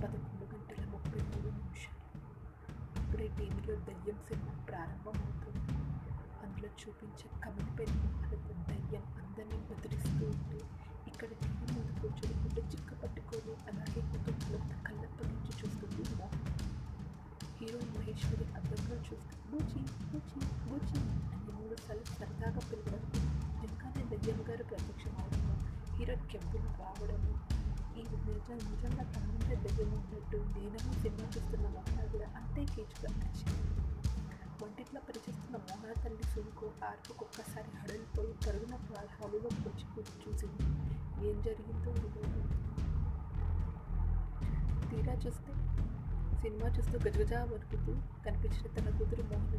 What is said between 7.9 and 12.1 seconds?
మొహాలతో దయ్యం అందరినీ బెదిరిస్తూ ఉంటే ఇక్కడ టీవీ ముందు